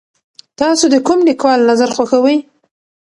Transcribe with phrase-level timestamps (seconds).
[0.59, 2.37] تاسو د کوم لیکوال نظر خوښوئ؟